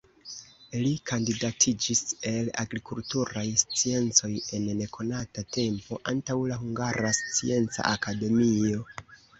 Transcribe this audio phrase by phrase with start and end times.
[0.83, 2.01] Li kandidatiĝis
[2.31, 8.87] el agrikulturaj sciencoj en nekonata tempo antaŭ la Hungara Scienca Akademio.